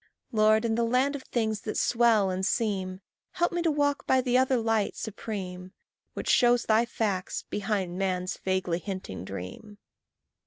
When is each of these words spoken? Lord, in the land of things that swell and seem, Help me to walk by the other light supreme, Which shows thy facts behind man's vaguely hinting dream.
Lord, 0.31 0.65
in 0.65 0.73
the 0.73 0.83
land 0.83 1.15
of 1.15 1.21
things 1.21 1.61
that 1.61 1.77
swell 1.77 2.31
and 2.31 2.43
seem, 2.43 3.01
Help 3.33 3.51
me 3.51 3.61
to 3.61 3.69
walk 3.69 4.07
by 4.07 4.19
the 4.19 4.35
other 4.35 4.57
light 4.57 4.95
supreme, 4.95 5.73
Which 6.15 6.27
shows 6.27 6.63
thy 6.65 6.85
facts 6.85 7.43
behind 7.43 7.99
man's 7.99 8.35
vaguely 8.39 8.79
hinting 8.79 9.23
dream. 9.23 9.77